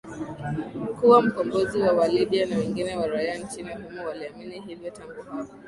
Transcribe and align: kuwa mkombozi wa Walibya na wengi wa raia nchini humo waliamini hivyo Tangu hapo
kuwa 0.99 1.21
mkombozi 1.21 1.81
wa 1.81 1.93
Walibya 1.93 2.45
na 2.45 2.57
wengi 2.57 2.83
wa 2.83 3.07
raia 3.07 3.37
nchini 3.37 3.69
humo 3.73 4.05
waliamini 4.07 4.59
hivyo 4.61 4.91
Tangu 4.91 5.21
hapo 5.23 5.53